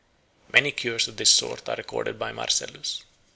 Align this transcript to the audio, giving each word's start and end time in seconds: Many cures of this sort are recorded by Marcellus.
Many 0.51 0.71
cures 0.71 1.07
of 1.07 1.17
this 1.17 1.29
sort 1.29 1.69
are 1.69 1.75
recorded 1.75 2.17
by 2.17 2.31
Marcellus. 2.31 3.03